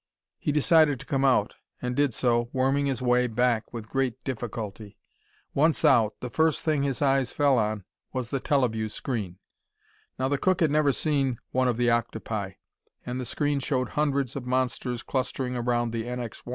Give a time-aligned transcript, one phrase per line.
[0.39, 4.97] He decided to come out, and did so, worming his way back with great difficulty.
[5.53, 9.37] Once out, the first thing his eyes fell on was the teleview screen.
[10.17, 12.53] Now the cook had never seen one of the octopi,
[13.05, 16.49] and the screen showed hundreds of monsters clustering around the _NX 1.